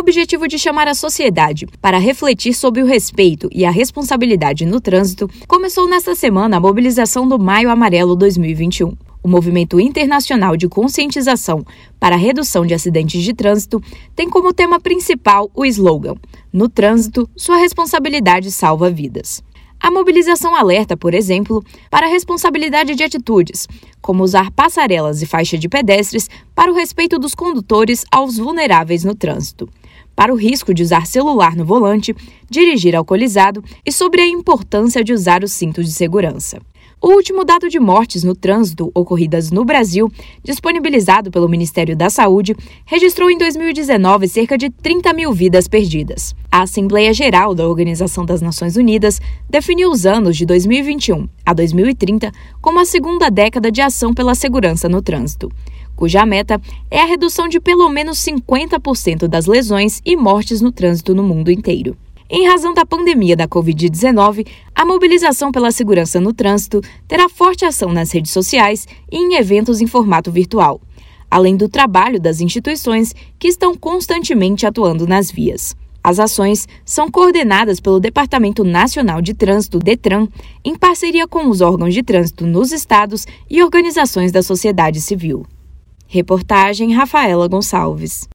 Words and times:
objetivo 0.00 0.48
de 0.48 0.58
chamar 0.58 0.88
a 0.88 0.94
sociedade 0.94 1.66
para 1.80 1.98
refletir 1.98 2.54
sobre 2.54 2.82
o 2.82 2.86
respeito 2.86 3.48
e 3.52 3.64
a 3.64 3.70
responsabilidade 3.70 4.64
no 4.64 4.80
trânsito, 4.80 5.28
começou 5.46 5.88
nesta 5.88 6.14
semana 6.14 6.56
a 6.56 6.60
mobilização 6.60 7.28
do 7.28 7.38
Maio 7.38 7.70
Amarelo 7.70 8.16
2021. 8.16 8.96
O 9.22 9.28
movimento 9.28 9.78
internacional 9.78 10.56
de 10.56 10.66
conscientização 10.66 11.62
para 11.98 12.14
a 12.14 12.18
redução 12.18 12.64
de 12.64 12.72
acidentes 12.72 13.22
de 13.22 13.34
trânsito 13.34 13.80
tem 14.16 14.30
como 14.30 14.54
tema 14.54 14.80
principal 14.80 15.50
o 15.54 15.66
slogan: 15.66 16.14
No 16.50 16.68
trânsito, 16.68 17.28
sua 17.36 17.58
responsabilidade 17.58 18.50
salva 18.50 18.90
vidas. 18.90 19.42
A 19.78 19.90
mobilização 19.90 20.54
alerta, 20.54 20.96
por 20.96 21.14
exemplo, 21.14 21.62
para 21.90 22.06
a 22.06 22.10
responsabilidade 22.10 22.94
de 22.94 23.02
atitudes, 23.02 23.66
como 24.00 24.22
usar 24.22 24.50
passarelas 24.50 25.22
e 25.22 25.26
faixa 25.26 25.56
de 25.56 25.68
pedestres 25.68 26.28
para 26.54 26.70
o 26.70 26.74
respeito 26.74 27.18
dos 27.18 27.34
condutores 27.34 28.04
aos 28.10 28.36
vulneráveis 28.36 29.04
no 29.04 29.14
trânsito, 29.14 29.68
para 30.20 30.34
o 30.34 30.36
risco 30.36 30.74
de 30.74 30.82
usar 30.82 31.06
celular 31.06 31.56
no 31.56 31.64
volante, 31.64 32.14
dirigir 32.50 32.94
alcoolizado 32.94 33.64
e 33.86 33.90
sobre 33.90 34.20
a 34.20 34.26
importância 34.26 35.02
de 35.02 35.14
usar 35.14 35.42
os 35.42 35.50
cintos 35.50 35.86
de 35.86 35.92
segurança. 35.92 36.60
O 37.00 37.14
último 37.14 37.42
dado 37.42 37.70
de 37.70 37.80
mortes 37.80 38.22
no 38.22 38.34
trânsito 38.34 38.90
ocorridas 38.94 39.50
no 39.50 39.64
Brasil, 39.64 40.12
disponibilizado 40.44 41.30
pelo 41.30 41.48
Ministério 41.48 41.96
da 41.96 42.10
Saúde, 42.10 42.54
registrou 42.84 43.30
em 43.30 43.38
2019 43.38 44.28
cerca 44.28 44.58
de 44.58 44.68
30 44.68 45.10
mil 45.14 45.32
vidas 45.32 45.66
perdidas. 45.66 46.34
A 46.52 46.64
Assembleia 46.64 47.14
Geral 47.14 47.54
da 47.54 47.66
Organização 47.66 48.26
das 48.26 48.42
Nações 48.42 48.76
Unidas 48.76 49.22
definiu 49.48 49.90
os 49.90 50.04
anos 50.04 50.36
de 50.36 50.44
2021 50.44 51.26
a 51.46 51.54
2030 51.54 52.30
como 52.60 52.78
a 52.78 52.84
segunda 52.84 53.30
década 53.30 53.72
de 53.72 53.80
ação 53.80 54.12
pela 54.12 54.34
segurança 54.34 54.86
no 54.86 55.00
trânsito 55.00 55.50
cuja 56.00 56.24
meta 56.24 56.58
é 56.90 57.02
a 57.02 57.04
redução 57.04 57.46
de 57.46 57.60
pelo 57.60 57.86
menos 57.90 58.24
50% 58.24 59.28
das 59.28 59.44
lesões 59.44 60.00
e 60.02 60.16
mortes 60.16 60.62
no 60.62 60.72
trânsito 60.72 61.14
no 61.14 61.22
mundo 61.22 61.50
inteiro. 61.50 61.94
Em 62.30 62.46
razão 62.46 62.72
da 62.72 62.86
pandemia 62.86 63.36
da 63.36 63.46
Covid-19, 63.46 64.46
a 64.74 64.86
mobilização 64.86 65.52
pela 65.52 65.70
segurança 65.70 66.18
no 66.18 66.32
trânsito 66.32 66.80
terá 67.06 67.28
forte 67.28 67.66
ação 67.66 67.92
nas 67.92 68.10
redes 68.12 68.32
sociais 68.32 68.88
e 69.12 69.18
em 69.18 69.34
eventos 69.34 69.82
em 69.82 69.86
formato 69.86 70.32
virtual, 70.32 70.80
além 71.30 71.54
do 71.54 71.68
trabalho 71.68 72.18
das 72.18 72.40
instituições 72.40 73.14
que 73.38 73.48
estão 73.48 73.76
constantemente 73.76 74.64
atuando 74.64 75.06
nas 75.06 75.30
vias. 75.30 75.76
As 76.02 76.18
ações 76.18 76.66
são 76.82 77.10
coordenadas 77.10 77.78
pelo 77.78 78.00
Departamento 78.00 78.64
Nacional 78.64 79.20
de 79.20 79.34
Trânsito, 79.34 79.78
DETRAN, 79.78 80.28
em 80.64 80.74
parceria 80.74 81.28
com 81.28 81.46
os 81.50 81.60
órgãos 81.60 81.92
de 81.92 82.02
trânsito 82.02 82.46
nos 82.46 82.72
estados 82.72 83.26
e 83.50 83.62
organizações 83.62 84.32
da 84.32 84.42
sociedade 84.42 84.98
civil. 84.98 85.44
Reportagem 86.12 86.92
Rafaela 86.92 87.46
Gonçalves. 87.46 88.28